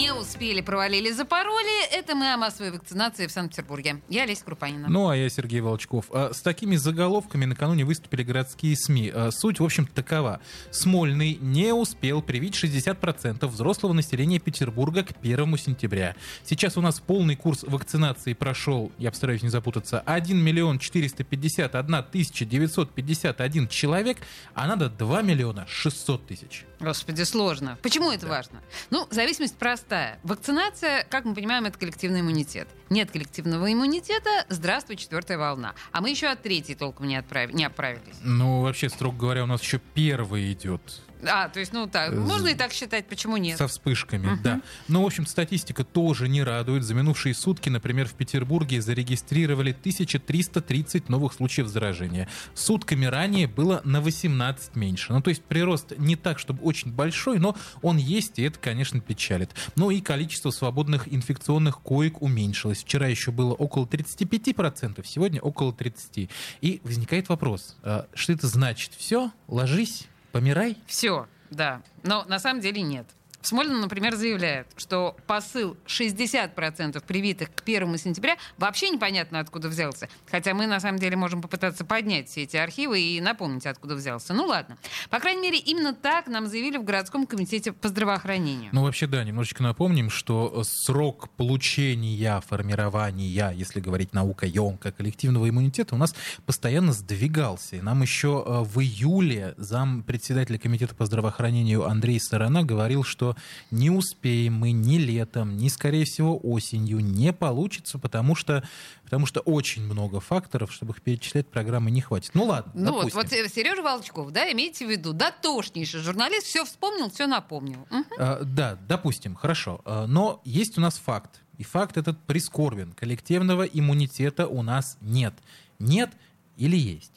не 0.00 0.14
успели, 0.14 0.62
провалили, 0.62 1.10
запороли. 1.12 1.84
Это 1.92 2.14
мы 2.14 2.32
о 2.32 2.38
массовой 2.38 2.70
вакцинации 2.70 3.26
в 3.26 3.30
Санкт-Петербурге. 3.32 4.00
Я 4.08 4.22
Олеся 4.22 4.44
Крупанина. 4.44 4.88
Ну, 4.88 5.08
а 5.10 5.16
я 5.16 5.28
Сергей 5.28 5.60
Волчков. 5.60 6.06
А, 6.10 6.32
С 6.32 6.40
такими 6.40 6.76
заголовками 6.76 7.44
накануне 7.44 7.84
выступили 7.84 8.22
городские 8.22 8.76
СМИ. 8.76 9.12
А, 9.14 9.30
Суть, 9.30 9.60
в 9.60 9.64
общем 9.64 9.86
такова. 9.86 10.40
Смольный 10.70 11.36
не 11.42 11.74
успел 11.74 12.22
привить 12.22 12.54
60% 12.54 13.46
взрослого 13.46 13.92
населения 13.92 14.38
Петербурга 14.38 15.02
к 15.04 15.10
1 15.20 15.58
сентября. 15.58 16.16
Сейчас 16.44 16.78
у 16.78 16.80
нас 16.80 16.98
полный 17.00 17.36
курс 17.36 17.62
вакцинации 17.62 18.32
прошел, 18.32 18.90
я 18.96 19.10
постараюсь 19.10 19.42
не 19.42 19.50
запутаться, 19.50 20.00
1 20.06 20.34
миллион 20.38 20.78
451 20.78 22.04
тысяча 22.10 22.46
951 22.46 23.68
человек, 23.68 24.16
а 24.54 24.66
надо 24.66 24.88
2 24.88 25.20
миллиона 25.20 25.66
600 25.68 26.26
тысяч. 26.26 26.64
Господи, 26.80 27.22
сложно. 27.24 27.78
Почему 27.82 28.10
это 28.10 28.26
важно? 28.26 28.62
Ну, 28.88 29.06
зависимость 29.10 29.56
простая. 29.90 30.18
Вакцинация, 30.22 31.04
как 31.10 31.24
мы 31.24 31.34
понимаем, 31.34 31.64
это 31.64 31.76
коллективный 31.78 32.20
иммунитет. 32.20 32.68
Нет 32.90 33.10
коллективного 33.10 33.72
иммунитета, 33.72 34.46
здравствуй, 34.48 34.96
четвертая 34.96 35.36
волна. 35.36 35.74
А 35.90 36.00
мы 36.00 36.10
еще 36.10 36.28
от 36.28 36.42
третьей 36.42 36.76
толком 36.76 37.08
не, 37.08 37.16
отправ- 37.16 37.52
не 37.52 37.64
оправились. 37.64 38.16
Ну, 38.22 38.62
вообще, 38.62 38.88
строго 38.88 39.16
говоря, 39.18 39.42
у 39.44 39.46
нас 39.46 39.60
еще 39.62 39.80
первый 39.94 40.52
идет. 40.52 40.80
А, 41.26 41.48
то 41.48 41.60
есть, 41.60 41.72
ну 41.72 41.86
так, 41.86 42.12
можно 42.12 42.48
и 42.48 42.54
так 42.54 42.72
считать, 42.72 43.06
почему 43.06 43.36
нет? 43.36 43.58
Со 43.58 43.68
вспышками, 43.68 44.38
да. 44.42 44.60
Но, 44.88 45.02
в 45.02 45.06
общем, 45.06 45.26
статистика 45.26 45.84
тоже 45.84 46.28
не 46.28 46.42
радует. 46.42 46.84
За 46.84 46.94
минувшие 46.94 47.34
сутки, 47.34 47.68
например, 47.68 48.08
в 48.08 48.14
Петербурге 48.14 48.80
зарегистрировали 48.80 49.70
1330 49.70 51.08
новых 51.08 51.34
случаев 51.34 51.68
заражения. 51.68 52.28
Сутками 52.54 53.06
ранее 53.06 53.46
было 53.46 53.80
на 53.84 54.00
18 54.00 54.76
меньше. 54.76 55.12
Ну, 55.12 55.20
то 55.20 55.30
есть 55.30 55.42
прирост 55.42 55.92
не 55.98 56.16
так, 56.16 56.38
чтобы 56.38 56.62
очень 56.62 56.92
большой, 56.92 57.38
но 57.38 57.56
он 57.82 57.96
есть, 57.96 58.38
и 58.38 58.42
это, 58.42 58.58
конечно, 58.58 59.00
печалит. 59.00 59.50
Ну 59.76 59.90
и 59.90 60.00
количество 60.00 60.50
свободных 60.50 61.12
инфекционных 61.12 61.80
коек 61.80 62.22
уменьшилось. 62.22 62.82
Вчера 62.82 63.06
еще 63.06 63.30
было 63.30 63.54
около 63.54 63.86
35%, 63.86 65.04
сегодня 65.04 65.40
около 65.40 65.72
30%. 65.72 66.30
И 66.60 66.80
возникает 66.84 67.28
вопрос, 67.28 67.76
а 67.82 68.06
что 68.14 68.32
это 68.32 68.46
значит? 68.46 68.92
Все, 68.96 69.30
ложись, 69.48 70.06
помирай? 70.32 70.76
Все, 70.86 71.26
да. 71.50 71.82
Но 72.02 72.24
на 72.24 72.38
самом 72.38 72.60
деле 72.60 72.82
нет. 72.82 73.06
В 73.40 73.46
Смольном, 73.46 73.80
например, 73.80 74.16
заявляют, 74.16 74.68
что 74.76 75.16
посыл 75.26 75.76
60% 75.86 77.02
привитых 77.06 77.54
к 77.54 77.62
1 77.62 77.96
сентября 77.96 78.36
вообще 78.58 78.90
непонятно 78.90 79.40
откуда 79.40 79.68
взялся. 79.68 80.08
Хотя 80.30 80.52
мы, 80.52 80.66
на 80.66 80.78
самом 80.78 80.98
деле, 80.98 81.16
можем 81.16 81.40
попытаться 81.40 81.84
поднять 81.84 82.28
все 82.28 82.42
эти 82.42 82.58
архивы 82.58 83.00
и 83.00 83.20
напомнить, 83.20 83.66
откуда 83.66 83.94
взялся. 83.94 84.34
Ну 84.34 84.46
ладно. 84.46 84.76
По 85.08 85.20
крайней 85.20 85.40
мере, 85.40 85.58
именно 85.58 85.94
так 85.94 86.26
нам 86.26 86.46
заявили 86.46 86.76
в 86.76 86.84
городском 86.84 87.26
комитете 87.26 87.72
по 87.72 87.88
здравоохранению. 87.88 88.70
Ну, 88.72 88.82
вообще, 88.82 89.06
да, 89.06 89.24
немножечко 89.24 89.62
напомним, 89.62 90.10
что 90.10 90.52
э, 90.54 90.62
срок 90.64 91.30
получения, 91.30 92.42
формирования, 92.46 93.52
если 93.52 93.80
говорить 93.80 94.12
наукоемко, 94.12 94.92
коллективного 94.92 95.48
иммунитета 95.48 95.94
у 95.94 95.98
нас 95.98 96.14
постоянно 96.44 96.92
сдвигался. 96.92 97.76
И 97.76 97.80
нам 97.80 98.02
еще 98.02 98.44
э, 98.46 98.60
в 98.64 98.80
июле 98.80 99.54
зам 99.56 100.02
председателя 100.02 100.58
комитета 100.58 100.94
по 100.94 101.06
здравоохранению 101.06 101.86
Андрей 101.86 102.20
Сторона 102.20 102.62
говорил, 102.62 103.02
что 103.02 103.29
не 103.70 103.90
успеем 103.90 104.54
мы 104.54 104.72
ни 104.72 104.96
летом, 104.96 105.56
ни, 105.56 105.68
скорее 105.68 106.04
всего, 106.04 106.38
осенью 106.42 107.00
не 107.00 107.32
получится, 107.32 107.98
потому 107.98 108.34
что, 108.34 108.62
потому 109.04 109.26
что 109.26 109.40
очень 109.40 109.82
много 109.84 110.20
факторов, 110.20 110.72
чтобы 110.72 110.92
их 110.92 111.02
перечислять, 111.02 111.46
программы 111.48 111.90
не 111.90 112.00
хватит. 112.00 112.30
Ну 112.34 112.44
ладно, 112.44 112.72
Ну 112.74 112.92
вот, 112.92 113.12
допустим. 113.12 113.20
вот 113.22 113.32
э, 113.32 113.48
Сережа 113.48 113.82
Волчков, 113.82 114.30
да, 114.32 114.50
имейте 114.52 114.86
в 114.86 114.90
виду, 114.90 115.12
дотошнейший 115.12 116.00
журналист, 116.00 116.46
все 116.46 116.64
вспомнил, 116.64 117.10
все 117.10 117.26
напомнил. 117.26 117.86
Мгм. 117.90 118.04
А, 118.18 118.40
Да, 118.44 118.78
допустим, 118.88 119.34
хорошо. 119.34 119.80
А, 119.84 120.06
Но 120.06 120.40
есть 120.44 120.78
у 120.78 120.80
нас 120.80 120.98
факт. 120.98 121.40
И 121.58 121.62
факт 121.62 121.96
этот 121.98 122.18
прискорбен. 122.24 122.92
Коллективного 122.92 123.64
иммунитета 123.64 124.46
у 124.46 124.62
нас 124.62 124.96
нет. 125.02 125.34
Нет 125.78 126.10
или 126.56 126.76
есть? 126.76 127.12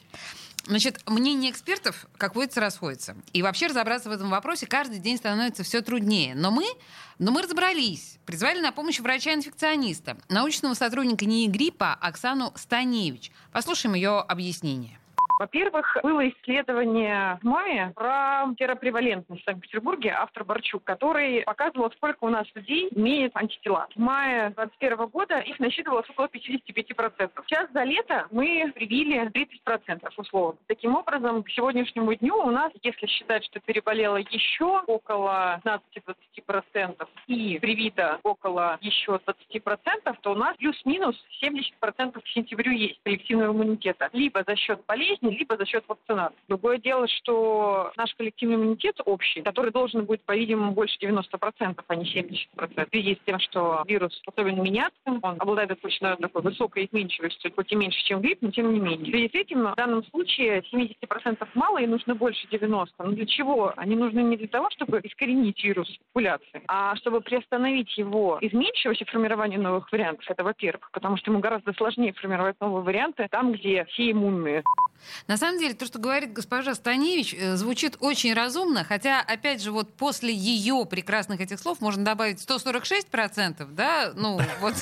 Значит, 0.66 1.02
мнение 1.06 1.50
экспертов, 1.50 2.06
как 2.16 2.34
водится, 2.34 2.60
расходится. 2.60 3.16
И 3.32 3.42
вообще 3.42 3.66
разобраться 3.66 4.08
в 4.08 4.12
этом 4.12 4.30
вопросе 4.30 4.66
каждый 4.66 4.98
день 4.98 5.18
становится 5.18 5.62
все 5.62 5.82
труднее. 5.82 6.34
Но 6.34 6.50
мы, 6.50 6.64
но 7.18 7.32
мы 7.32 7.42
разобрались. 7.42 8.18
Призвали 8.24 8.60
на 8.60 8.72
помощь 8.72 8.98
врача-инфекциониста, 8.98 10.16
научного 10.30 10.72
сотрудника 10.74 11.26
НИИ 11.26 11.48
гриппа 11.48 11.92
Оксану 11.94 12.52
Станевич. 12.56 13.30
Послушаем 13.52 13.94
ее 13.94 14.20
объяснение. 14.20 14.98
Во-первых, 15.38 15.96
было 16.02 16.28
исследование 16.28 17.38
в 17.42 17.44
мае 17.44 17.92
про 17.94 18.46
серопревалентность 18.58 19.42
в 19.42 19.44
Санкт-Петербурге, 19.44 20.14
автор 20.16 20.44
Борчук, 20.44 20.84
который 20.84 21.42
показывал, 21.42 21.90
сколько 21.92 22.24
у 22.24 22.28
нас 22.28 22.46
людей 22.54 22.88
имеет 22.92 23.36
антитела. 23.36 23.88
В 23.94 23.98
мае 23.98 24.50
2021 24.56 25.06
года 25.06 25.38
их 25.40 25.58
насчитывалось 25.58 26.08
около 26.10 26.26
55%. 26.26 27.30
Сейчас 27.46 27.70
за 27.72 27.82
лето 27.82 28.26
мы 28.30 28.70
привили 28.74 29.28
30% 29.28 30.08
условно. 30.16 30.58
Таким 30.68 30.94
образом, 30.94 31.42
к 31.42 31.50
сегодняшнему 31.50 32.14
дню 32.14 32.36
у 32.36 32.50
нас, 32.50 32.72
если 32.82 33.06
считать, 33.06 33.44
что 33.44 33.60
переболело 33.60 34.16
еще 34.16 34.82
около 34.86 35.60
15-20% 35.64 37.08
и 37.26 37.58
привито 37.58 38.20
около 38.22 38.78
еще 38.80 39.20
20%, 39.26 40.16
то 40.20 40.32
у 40.32 40.34
нас 40.36 40.56
плюс-минус 40.56 41.16
70% 41.42 42.20
к 42.20 42.26
сентябрю 42.28 42.72
есть 42.72 43.00
коллективного 43.02 43.52
иммунитета. 43.52 44.10
Либо 44.12 44.44
за 44.46 44.56
счет 44.56 44.80
болезни, 44.86 45.23
либо 45.30 45.56
за 45.56 45.66
счет 45.66 45.84
вакцинации. 45.88 46.36
Другое 46.48 46.78
дело, 46.78 47.06
что 47.08 47.92
наш 47.96 48.14
коллективный 48.14 48.56
иммунитет 48.56 49.00
общий, 49.04 49.42
который 49.42 49.70
должен 49.70 50.04
быть, 50.04 50.22
по-видимому, 50.22 50.72
больше 50.72 50.98
90%, 51.00 51.84
а 51.86 51.96
не 51.96 52.04
70%. 52.04 52.36
В 52.56 52.88
связи 52.90 53.14
с 53.14 53.24
тем, 53.26 53.38
что 53.40 53.82
вирус 53.86 54.14
способен 54.18 54.62
меняться, 54.62 54.94
он 55.06 55.36
обладает 55.38 55.70
достаточно 55.70 56.16
такой 56.16 56.42
высокой 56.42 56.86
изменчивостью, 56.86 57.52
хоть 57.54 57.72
и 57.72 57.76
меньше, 57.76 58.02
чем 58.04 58.20
грипп, 58.20 58.38
но 58.42 58.50
тем 58.50 58.72
не 58.72 58.80
менее. 58.80 59.06
В 59.06 59.10
связи 59.10 59.28
с 59.28 59.34
этим, 59.34 59.64
в 59.64 59.74
данном 59.74 60.04
случае 60.04 60.62
70% 60.72 61.48
мало 61.54 61.78
и 61.78 61.86
нужно 61.86 62.14
больше 62.14 62.46
90%. 62.48 62.86
Но 62.98 63.10
для 63.12 63.26
чего? 63.26 63.72
Они 63.76 63.96
нужны 63.96 64.20
не 64.20 64.36
для 64.36 64.48
того, 64.48 64.70
чтобы 64.70 65.00
искоренить 65.02 65.62
вирус 65.62 65.88
популяции, 66.08 66.62
а 66.68 66.96
чтобы 66.96 67.20
приостановить 67.20 67.96
его 67.96 68.38
изменчивость 68.40 69.02
и 69.02 69.04
формирование 69.04 69.58
новых 69.58 69.90
вариантов. 69.92 70.24
Это 70.28 70.44
во-первых, 70.44 70.90
потому 70.92 71.16
что 71.16 71.30
ему 71.30 71.40
гораздо 71.40 71.72
сложнее 71.72 72.12
формировать 72.12 72.60
новые 72.60 72.84
варианты 72.84 73.28
там, 73.30 73.52
где 73.52 73.84
все 73.86 74.10
иммунные. 74.10 74.62
На 75.26 75.36
самом 75.36 75.58
деле, 75.58 75.74
то, 75.74 75.86
что 75.86 75.98
говорит 75.98 76.32
госпожа 76.32 76.74
Станевич, 76.74 77.34
э, 77.34 77.56
звучит 77.56 77.96
очень 78.00 78.34
разумно, 78.34 78.84
хотя, 78.84 79.20
опять 79.20 79.62
же, 79.62 79.72
вот 79.72 79.94
после 79.96 80.34
ее 80.34 80.86
прекрасных 80.88 81.40
этих 81.40 81.58
слов 81.60 81.80
можно 81.80 82.04
добавить 82.04 82.38
146%, 82.40 83.66
да, 83.74 84.12
ну 84.16 84.40
вот, 84.60 84.74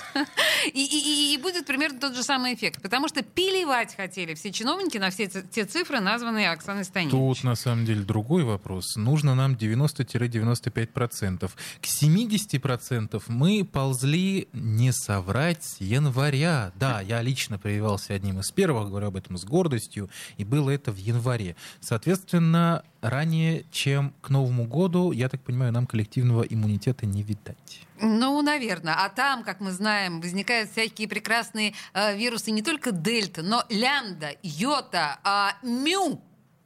и, 0.73 0.85
и- 0.85 1.35
и 1.35 1.39
будет 1.39 1.67
примерно 1.67 1.99
тот 2.01 2.15
же 2.15 2.23
самый 2.23 2.55
эффект, 2.55 2.81
потому 2.83 3.09
что 3.09 3.23
пилевать 3.23 3.95
хотели 3.97 4.35
все 4.35 4.53
чиновники 4.53 4.99
на 4.99 5.11
все 5.11 5.29
те 5.29 5.65
цифры, 5.65 6.01
названные 6.01 6.51
Оксаной 6.51 6.85
Станевич. 6.85 7.13
Тут 7.13 7.45
на 7.45 7.55
самом 7.55 7.85
деле 7.85 8.03
другой 8.03 8.45
вопрос. 8.45 8.97
Нужно 8.97 9.35
нам 9.35 9.55
90-95%. 9.55 11.51
К 11.81 11.85
70% 11.85 13.23
мы 13.29 13.65
ползли 13.65 14.49
не 14.53 14.93
соврать 14.93 15.65
с 15.65 15.81
января. 15.81 16.73
Да, 16.77 17.01
я 17.01 17.23
лично 17.23 17.59
прививался 17.59 18.15
одним 18.15 18.41
из 18.41 18.51
первых, 18.51 18.89
говорю 18.89 19.09
об 19.09 19.17
этом 19.17 19.37
с 19.37 19.45
гордостью, 19.45 20.09
и 20.37 20.45
было 20.45 20.71
это 20.71 20.93
в 20.93 20.97
январе. 20.97 21.57
Соответственно, 21.81 22.85
ранее, 23.01 23.65
чем 23.71 24.15
к 24.21 24.31
Новому 24.31 24.65
году, 24.65 25.13
я 25.13 25.29
так 25.29 25.41
понимаю, 25.43 25.73
нам 25.73 25.87
коллективного 25.87 26.43
иммунитета 26.43 27.07
не 27.07 27.23
видать. 27.23 27.87
Ну, 28.01 28.43
наверное. 28.43 28.95
А 28.99 29.09
там, 29.09 29.45
как 29.45 29.61
мы 29.61 29.71
знаем, 29.71 30.21
возникают 30.21 30.71
всякие 30.71 31.09
прекрасные 31.09 31.75
э, 31.95 32.17
вирусы 32.17 32.51
не 32.51 32.63
только 32.63 32.91
дельта, 32.91 33.43
но 33.43 33.65
лямбда, 33.69 34.31
йота, 34.43 35.19
а, 35.23 35.55
мю. 35.63 36.21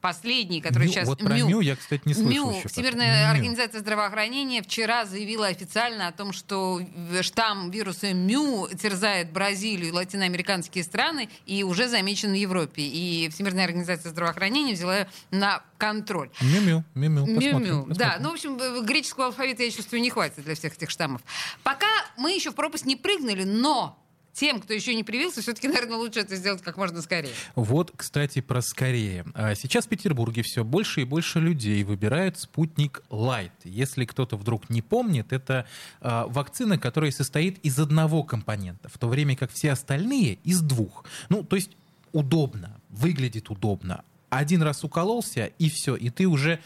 Последний, 0.06 0.60
который 0.60 0.84
Мю- 0.84 0.92
сейчас 0.92 1.08
вот 1.08 1.18
про 1.18 1.34
мю 1.34 1.60
я, 1.60 1.74
кстати, 1.74 2.02
не 2.04 2.14
слышал 2.14 2.50
МЮ, 2.50 2.58
еще 2.58 2.68
Всемирная. 2.68 3.24
Мю. 3.24 3.30
организация 3.32 3.80
здравоохранения 3.80 4.62
вчера 4.62 5.04
заявила 5.04 5.48
официально 5.48 6.06
о 6.06 6.12
том, 6.12 6.32
что 6.32 6.80
штамм 7.22 7.72
вируса 7.72 8.12
МЮ 8.14 8.68
терзает 8.80 9.32
Бразилию 9.32 9.88
и 9.88 9.90
латиноамериканские 9.90 10.84
страны 10.84 11.28
и 11.44 11.64
уже 11.64 11.88
замечен 11.88 12.30
в 12.30 12.34
Европе. 12.34 12.82
И 12.82 13.28
Всемирная 13.30 13.64
организация 13.64 14.10
здравоохранения 14.10 14.74
взяла 14.74 15.08
на 15.32 15.64
контроль. 15.76 16.30
Мю-мю, 16.40 16.84
мю-мю, 16.94 17.26
Мю-мю. 17.26 17.86
Да, 17.88 18.18
ну, 18.20 18.30
в 18.30 18.34
общем, 18.34 18.84
греческого 18.84 19.26
алфавита, 19.26 19.64
я 19.64 19.72
чувствую, 19.72 20.00
не 20.02 20.10
хватит 20.10 20.44
для 20.44 20.54
всех 20.54 20.74
этих 20.74 20.90
штаммов. 20.90 21.20
Пока 21.64 21.88
мы 22.16 22.30
еще 22.30 22.52
в 22.52 22.54
пропасть 22.54 22.86
не 22.86 22.94
прыгнули, 22.94 23.42
но 23.42 23.98
тем, 24.36 24.60
кто 24.60 24.74
еще 24.74 24.94
не 24.94 25.02
привился, 25.02 25.40
все-таки, 25.40 25.66
наверное, 25.66 25.96
лучше 25.96 26.20
это 26.20 26.36
сделать 26.36 26.62
как 26.62 26.76
можно 26.76 27.00
скорее. 27.00 27.32
Вот, 27.54 27.92
кстати, 27.96 28.40
про 28.40 28.60
скорее. 28.60 29.24
А 29.34 29.54
Сейчас 29.54 29.86
в 29.86 29.88
Петербурге 29.88 30.42
все 30.42 30.62
больше 30.62 31.00
и 31.00 31.04
больше 31.04 31.40
людей 31.40 31.82
выбирают 31.84 32.38
спутник 32.38 33.02
Light. 33.08 33.50
Если 33.64 34.04
кто-то 34.04 34.36
вдруг 34.36 34.68
не 34.68 34.82
помнит, 34.82 35.32
это 35.32 35.66
а, 36.00 36.26
вакцина, 36.26 36.78
которая 36.78 37.10
состоит 37.10 37.58
из 37.60 37.78
одного 37.78 38.22
компонента, 38.22 38.90
в 38.90 38.98
то 38.98 39.08
время 39.08 39.36
как 39.36 39.50
все 39.50 39.72
остальные 39.72 40.34
из 40.44 40.60
двух. 40.60 41.04
Ну, 41.30 41.42
то 41.42 41.56
есть 41.56 41.70
удобно, 42.12 42.78
выглядит 42.90 43.48
удобно. 43.48 44.04
Один 44.28 44.62
раз 44.62 44.84
укололся, 44.84 45.46
и 45.58 45.70
все, 45.70 45.96
и 45.96 46.10
ты 46.10 46.26
уже 46.26 46.60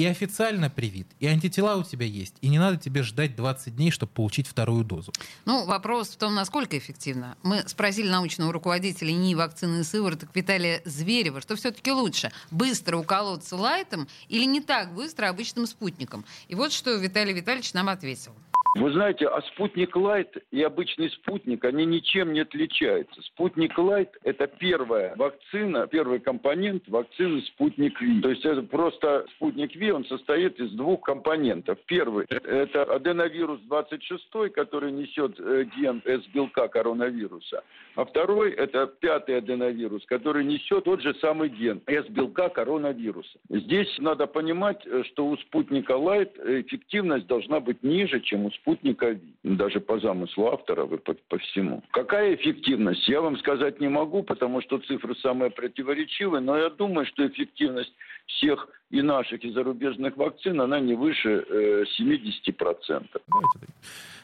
и 0.00 0.06
официально 0.06 0.70
привит, 0.70 1.06
и 1.18 1.26
антитела 1.26 1.76
у 1.76 1.84
тебя 1.84 2.06
есть, 2.06 2.34
и 2.40 2.48
не 2.48 2.58
надо 2.58 2.78
тебе 2.78 3.02
ждать 3.02 3.36
20 3.36 3.76
дней, 3.76 3.90
чтобы 3.90 4.10
получить 4.12 4.46
вторую 4.46 4.82
дозу. 4.82 5.12
Ну, 5.44 5.66
вопрос 5.66 6.08
в 6.08 6.16
том, 6.16 6.34
насколько 6.34 6.78
эффективно. 6.78 7.36
Мы 7.42 7.68
спросили 7.68 8.08
научного 8.08 8.50
руководителя 8.50 9.12
НИИ 9.12 9.34
вакцины 9.34 9.80
и 9.80 9.84
сывороток 9.84 10.30
Виталия 10.34 10.80
Зверева, 10.86 11.42
что 11.42 11.54
все-таки 11.54 11.92
лучше, 11.92 12.32
быстро 12.50 12.96
уколоться 12.96 13.56
лайтом 13.56 14.08
или 14.28 14.44
не 14.44 14.62
так 14.62 14.94
быстро 14.94 15.28
обычным 15.28 15.66
спутником. 15.66 16.24
И 16.48 16.54
вот 16.54 16.72
что 16.72 16.94
Виталий 16.94 17.34
Витальевич 17.34 17.74
нам 17.74 17.90
ответил. 17.90 18.32
Вы 18.76 18.92
знаете, 18.92 19.26
а 19.26 19.42
спутник 19.42 19.96
Лайт 19.96 20.36
и 20.52 20.62
обычный 20.62 21.10
спутник, 21.10 21.64
они 21.64 21.84
ничем 21.84 22.32
не 22.32 22.40
отличаются. 22.40 23.20
Спутник 23.22 23.76
Лайт– 23.76 24.10
это 24.22 24.46
первая 24.46 25.14
вакцина, 25.16 25.88
первый 25.88 26.20
компонент 26.20 26.88
вакцины 26.88 27.42
спутник 27.42 28.00
V. 28.00 28.20
То 28.20 28.30
есть 28.30 28.44
это 28.44 28.62
просто 28.62 29.26
спутник 29.36 29.74
V, 29.74 29.90
он 29.90 30.04
состоит 30.04 30.60
из 30.60 30.70
двух 30.72 31.00
компонентов. 31.00 31.78
Первый– 31.86 32.26
это 32.28 32.84
аденовирус 32.84 33.60
26, 33.62 34.52
который 34.54 34.92
несет 34.92 35.34
э, 35.40 35.64
ген 35.76 36.00
С-белка 36.04 36.68
коронавируса. 36.68 37.64
А 37.96 38.04
второй– 38.04 38.52
это 38.52 38.86
пятый 38.86 39.38
аденовирус, 39.38 40.06
который 40.06 40.44
несет 40.44 40.84
тот 40.84 41.02
же 41.02 41.12
самый 41.14 41.48
ген 41.48 41.82
С-белка 41.88 42.48
коронавируса. 42.48 43.36
Здесь 43.48 43.92
надо 43.98 44.28
понимать, 44.28 44.86
э, 44.86 45.02
что 45.10 45.26
у 45.26 45.36
спутника 45.38 45.96
Лайт 45.96 46.38
эффективность 46.38 47.26
должна 47.26 47.58
быть 47.58 47.82
ниже, 47.82 48.20
чем 48.20 48.44
у 48.44 48.50
спутника 48.50 48.59
V. 48.66 49.18
Даже 49.44 49.80
по 49.80 49.98
замыслу 49.98 50.46
автора, 50.46 50.84
вы 50.84 50.98
по, 50.98 51.14
по 51.28 51.38
всему. 51.38 51.82
Какая 51.90 52.34
эффективность, 52.34 53.08
я 53.08 53.20
вам 53.20 53.38
сказать 53.38 53.80
не 53.80 53.88
могу, 53.88 54.22
потому 54.22 54.60
что 54.62 54.78
цифры 54.78 55.14
самые 55.16 55.50
противоречивые, 55.50 56.40
но 56.40 56.56
я 56.56 56.70
думаю, 56.70 57.06
что 57.06 57.26
эффективность 57.26 57.92
всех 58.26 58.68
и 58.90 59.02
наших, 59.02 59.44
и 59.44 59.52
зарубежных 59.52 60.16
вакцин, 60.16 60.60
она 60.60 60.80
не 60.80 60.94
выше 60.94 61.44
э, 61.48 61.84
70%. 62.00 63.06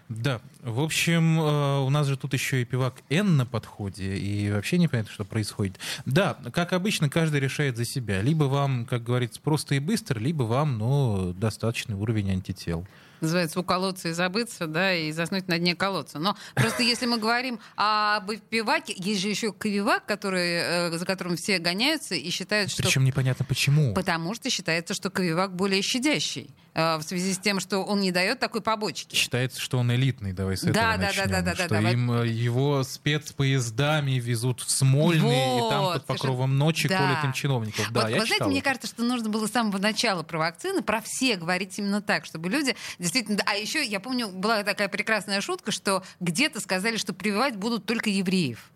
Да, 0.09 0.41
в 0.63 0.81
общем, 0.81 1.41
э, 1.41 1.81
у 1.81 1.91
нас 1.91 2.07
же 2.07 2.17
тут 2.17 2.33
еще 2.33 2.63
и 2.63 2.65
пивак 2.65 3.03
Н 3.11 3.37
на 3.37 3.47
подходе, 3.47 4.17
и 4.17 4.51
вообще 4.53 4.79
непонятно, 4.79 5.13
что 5.13 5.25
происходит. 5.25 5.79
Да, 6.05 6.37
как 6.53 6.73
обычно, 6.73 7.09
каждый 7.09 7.41
решает 7.41 7.77
за 7.77 7.85
себя. 7.85 8.23
Либо 8.23 8.45
вам, 8.45 8.87
как 8.87 9.03
говорится, 9.03 9.41
просто 9.41 9.75
и 9.75 9.81
быстро, 9.81 10.21
либо 10.21 10.45
вам, 10.45 10.79
ну, 10.79 11.33
достаточный 11.33 11.97
уровень 11.97 12.31
антител 12.31 12.87
называется 13.21 13.61
уколоться 13.61 14.09
и 14.09 14.13
забыться, 14.13 14.67
да, 14.67 14.95
и 14.95 15.13
заснуть 15.13 15.49
на 15.49 15.59
дне 15.59 15.75
колодца. 15.75 16.19
Но 16.19 16.37
просто 16.55 16.83
если 16.83 17.07
мы 17.07 17.19
говорим 17.19 17.59
об 17.77 18.31
пиваке, 18.51 18.95
есть 18.97 19.21
же 19.21 19.29
еще 19.29 19.53
кавивак, 19.53 20.07
который, 20.07 20.49
э, 20.49 20.99
за 20.99 21.05
которым 21.07 21.37
все 21.37 21.59
гоняются 21.59 22.15
и 22.15 22.31
считают, 22.31 22.71
что... 22.71 22.83
Причем 22.83 23.05
непонятно 23.05 23.45
почему. 23.45 23.95
Потому 23.95 24.35
что 24.35 24.51
считается, 24.57 24.95
что 24.95 25.11
кавивак 25.11 25.55
более 25.55 25.83
щадящий 25.83 26.51
э, 26.75 26.97
в 26.97 27.03
связи 27.03 27.35
с 27.35 27.39
тем, 27.39 27.61
что 27.61 27.81
он 27.81 28.01
не 28.01 28.11
дает 28.11 28.41
такой 28.41 28.63
побочки. 28.63 29.15
Считается, 29.15 29.61
что 29.61 29.79
он 29.79 29.93
элитный, 29.93 30.33
давай 30.33 30.57
с 30.57 30.63
этого 30.63 30.75
да, 30.75 30.97
начнем. 30.97 31.25
Да, 31.25 31.31
да, 31.31 31.43
да, 31.43 31.55
да, 31.55 31.65
что 31.65 31.69
да, 31.69 31.91
им 31.91 32.07
да. 32.09 32.25
его 32.25 32.83
спецпоездами 32.83 34.13
везут 34.13 34.61
в 34.61 34.71
Смольный, 34.71 35.61
вот, 35.61 35.67
и 35.67 35.71
там 35.71 35.93
под 35.93 36.07
покровом 36.07 36.57
ночи 36.57 36.89
да. 36.89 36.99
колят 36.99 37.25
им 37.25 37.33
чиновников. 37.33 37.87
Да, 37.93 38.03
вот, 38.03 38.11
я 38.11 38.21
вы 38.21 38.27
знаете, 38.27 38.47
мне 38.47 38.63
кажется, 38.63 38.89
что 38.89 39.03
нужно 39.03 39.29
было 39.29 39.47
с 39.47 39.51
самого 39.51 39.79
начала 39.79 40.23
про 40.23 40.39
вакцины, 40.39 40.83
про 40.83 41.01
все 41.03 41.37
говорить 41.37 41.79
именно 41.79 42.01
так, 42.01 42.25
чтобы 42.25 42.49
люди 42.49 42.75
Действительно, 42.99 43.43
а 43.47 43.55
еще 43.55 43.85
я 43.85 44.01
помню, 44.01 44.29
была 44.29 44.63
такая 44.63 44.89
прекрасная 44.89 45.41
шутка, 45.41 45.71
что 45.71 46.03
где-то 46.21 46.61
сказали, 46.61 46.97
что 46.97 47.13
прививать 47.13 47.57
будут 47.57 47.85
только 47.85 48.11
евреев. 48.11 48.71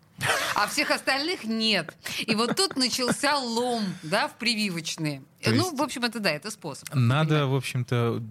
А 0.55 0.67
всех 0.67 0.91
остальных 0.91 1.43
нет. 1.43 1.95
И 2.19 2.35
вот 2.35 2.55
тут 2.55 2.77
начался 2.77 3.37
лом, 3.37 3.83
да, 4.03 4.27
в 4.27 4.37
прививочные. 4.37 5.23
То 5.43 5.51
ну, 5.51 5.75
в 5.75 5.81
общем, 5.81 6.03
это 6.03 6.19
да, 6.19 6.31
это 6.31 6.51
способ. 6.51 6.93
Надо, 6.93 7.47
в 7.47 7.55
общем-то, 7.55 8.21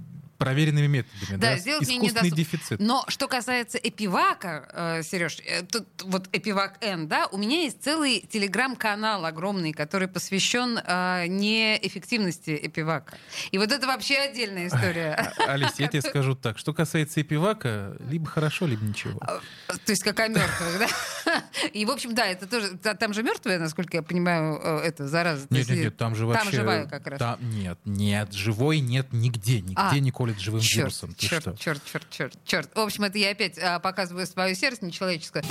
проверенными 0.40 0.87
методами. 0.87 1.38
Да, 1.38 1.50
да? 1.50 1.58
сделать 1.58 1.88
Искусственный 1.88 2.31
дефицит. 2.31 2.81
Но 2.81 3.04
что 3.08 3.28
касается 3.28 3.76
эпивака, 3.76 4.98
э, 4.98 5.02
Сереж, 5.02 5.38
э, 5.44 5.62
тут 5.62 5.87
вот 6.02 6.31
эпивак 6.32 6.82
Н, 6.82 7.06
да, 7.08 7.26
у 7.26 7.37
меня 7.37 7.60
есть 7.60 7.84
целый 7.84 8.20
телеграм-канал 8.20 9.26
огромный, 9.26 9.75
который 9.75 10.08
посвящен 10.08 10.78
э, 10.78 11.26
неэффективности 11.26 12.58
эпивака. 12.62 13.19
И 13.50 13.58
вот 13.58 13.70
это 13.70 13.87
вообще 13.87 14.16
отдельная 14.16 14.69
история. 14.69 15.31
Алис, 15.46 15.75
я 15.78 15.88
тебе 15.88 16.00
скажу 16.08 16.34
так, 16.34 16.58
что 16.58 16.72
касается 16.72 17.20
эпивака, 17.20 17.94
либо 18.08 18.26
хорошо, 18.26 18.66
либо 18.66 18.82
ничего. 18.82 19.20
А, 19.20 19.40
то 19.69 19.92
есть 19.92 20.02
какая 20.02 20.31
мертвая, 20.31 20.78
да? 20.78 21.42
И, 21.75 21.84
в 21.84 21.90
общем, 21.90 22.14
да, 22.14 22.26
это 22.26 22.46
тоже, 22.46 22.78
там 22.78 23.12
же 23.12 23.22
мертвая, 23.22 23.58
насколько 23.58 23.98
я 23.98 24.02
понимаю, 24.02 24.58
э, 24.62 24.78
это 24.87 25.06
зараза. 25.06 25.46
Нет, 25.50 25.69
нет, 25.69 25.78
нет, 25.78 25.96
там 25.98 26.14
же 26.14 26.25
вообще... 26.25 26.44
Там 26.44 26.52
живая 26.52 26.87
как 26.87 27.06
раз. 27.06 27.19
Там, 27.19 27.38
нет, 27.50 27.78
нет, 27.84 28.32
живой 28.32 28.81
нет 28.81 29.12
нигде, 29.12 29.60
нигде 29.60 29.75
а, 29.76 29.98
колет 30.31 30.41
живым 30.41 30.61
черт, 30.61 30.77
вирусом. 30.77 31.15
Ты 31.15 31.27
черт, 31.27 31.43
что? 31.43 31.56
черт, 31.56 31.82
черт, 31.85 32.11
черт, 32.11 32.38
черт. 32.44 32.71
В 32.75 32.81
общем, 32.81 33.05
это 33.05 33.19
я 33.19 33.31
опять 33.31 33.59
а, 33.59 33.79
показываю 33.79 34.27
свое 34.27 34.55
сердце 34.55 34.85
нечеловеческое. 34.85 35.44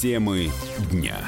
Темы 0.00 0.50
дня. 0.90 1.18